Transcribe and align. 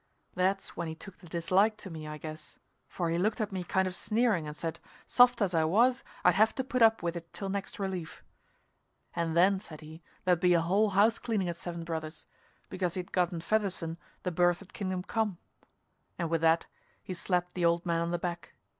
That's 0.33 0.75
when 0.75 0.87
he 0.87 0.95
took 0.95 1.17
the 1.17 1.27
dislike 1.29 1.77
to 1.77 1.91
me, 1.91 2.07
I 2.07 2.17
guess, 2.17 2.57
for 2.87 3.11
he 3.11 3.19
looked 3.19 3.39
at 3.39 3.51
me 3.51 3.63
kind 3.63 3.87
of 3.87 3.93
sneering 3.93 4.47
and 4.47 4.55
said, 4.55 4.79
soft 5.05 5.43
as 5.43 5.53
I 5.53 5.63
was, 5.63 6.03
I'd 6.25 6.33
have 6.33 6.55
to 6.55 6.63
put 6.63 6.81
up 6.81 7.03
with 7.03 7.15
it 7.15 7.31
till 7.33 7.49
next 7.49 7.77
relief. 7.77 8.23
And 9.15 9.37
then, 9.37 9.59
said 9.59 9.81
he, 9.81 10.01
there'd 10.25 10.39
be 10.39 10.55
a 10.55 10.61
whole 10.61 10.89
house 10.89 11.19
cleaning 11.19 11.49
at 11.49 11.55
Seven 11.55 11.83
Brothers, 11.83 12.25
because 12.67 12.95
he'd 12.95 13.11
gotten 13.11 13.41
Fedderson 13.41 13.97
the 14.23 14.31
berth 14.31 14.63
at 14.63 14.73
Kingdom 14.73 15.03
Come. 15.03 15.37
And 16.17 16.31
with 16.31 16.41
that 16.41 16.65
he 17.03 17.13
slapped 17.13 17.53
the 17.53 17.65
old 17.65 17.85
man 17.85 18.01
on 18.01 18.09
the 18.09 18.17
back. 18.17 18.55